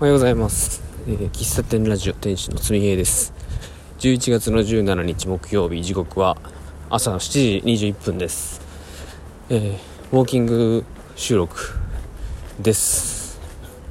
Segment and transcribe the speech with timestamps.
[0.00, 3.34] おはようございます、えー喫茶店ラジオ店主のつみへいです。
[3.98, 6.36] 11月の17日木曜日時刻は
[6.88, 8.60] 朝の7時21分です、
[9.50, 10.84] えーウォーキング
[11.16, 11.56] 収録
[12.60, 13.40] です。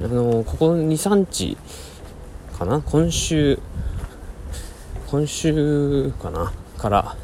[0.00, 1.58] あのーここ23日
[2.58, 2.80] かな？
[2.80, 3.58] 今週
[5.10, 6.54] 今週かな？
[6.78, 7.16] から、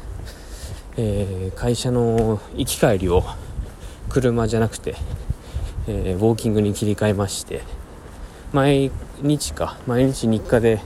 [0.97, 3.23] えー会社の行き帰りを
[4.09, 4.95] 車じゃなくて、
[5.87, 7.63] えーウォーキングに切り替えまして
[8.55, 8.89] 毎
[9.21, 9.77] 日か。
[9.85, 10.79] 毎日日課で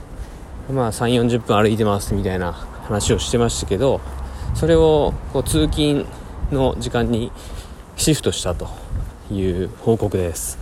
[0.72, 4.00] まあ3 4 0分歩いてますみたいな話をしてましたけど
[4.56, 6.04] それをこう通勤
[6.50, 7.30] の時間に
[7.94, 8.68] シフトしたと
[9.30, 10.58] いう報告です。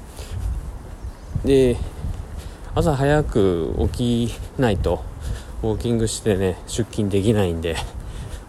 [1.47, 1.79] で
[2.75, 5.03] 朝早く起きないと
[5.63, 7.77] ウォーキングしてね出勤できないんで、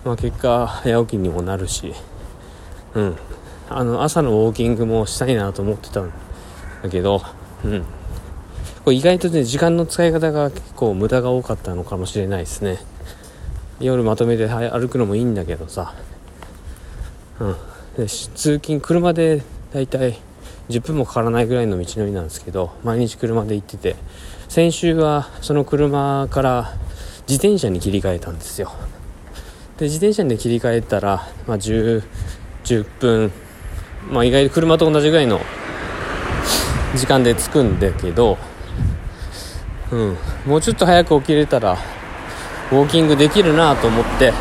[0.03, 1.93] まあ、結果早起きにもなるし
[2.93, 3.15] うん。
[3.69, 6.11] あの朝のウォーキングもしたいなと思ってたん
[6.83, 7.21] だけど
[7.63, 7.85] うん。
[8.83, 12.79] これ意外とね時間の使い方が結構無駄が多かったのかもしれないですね。
[13.79, 15.93] 夜まとめて歩くのもいいんだけどさ。
[17.39, 17.55] うん。
[17.97, 19.43] で通勤車で
[19.73, 20.17] だいたい
[20.69, 23.95] 10分もかからないぐらいの道のりなんですけど毎日車で行ってて
[24.47, 26.73] 先週はその車から
[27.27, 28.71] 自転車に切り替えたんですよ。
[29.77, 32.03] で自転車に切り替えたら、まあ、10,
[32.65, 33.31] 10分、
[34.09, 35.39] まあ、意外と車と同じぐらいの
[36.95, 38.37] 時間で着くんだけど、
[39.91, 41.77] うん、もうちょっと早く起きれたら
[42.71, 44.33] ウォーキングできるなと思って、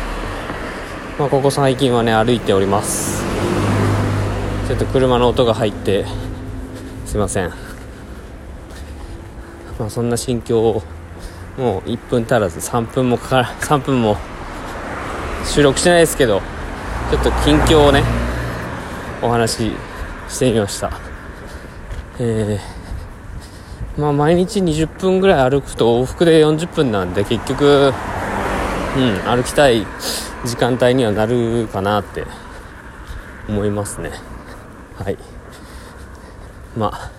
[1.17, 3.23] まあ、ここ最近はね歩いております。
[4.67, 6.05] ちょっと車の音が入って
[7.05, 7.49] すいません。
[9.79, 10.83] まあそんな心境を
[11.57, 14.17] もう1分足らず3分もかから3分も
[15.45, 16.41] 収録してないですけど
[17.09, 18.03] ちょっと近況をね
[19.21, 19.71] お話し
[20.29, 21.08] してみました。
[22.21, 27.93] えー、まあ毎日20分ぐらい歩くと往復で40分なんで結局
[28.97, 29.85] うん歩きたい
[30.45, 32.25] 時間帯にはなるかなって
[33.47, 34.11] 思いますね。
[34.97, 35.17] はい。
[36.75, 37.11] まあ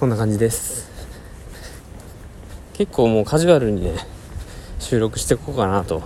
[0.00, 0.90] こんな感じです。
[2.72, 3.94] 結構もうカジュアルにね
[4.80, 6.02] 収録していこうかなと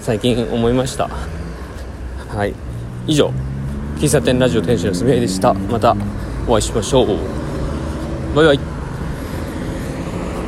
[0.00, 1.08] 最近思いました。
[2.28, 2.54] はい。
[3.06, 3.32] 以上。
[3.96, 5.54] 喫茶店ラジオ店主のすみえでした。
[5.54, 5.96] また
[6.46, 7.06] お会いしましょう。
[8.36, 8.75] バイバイ。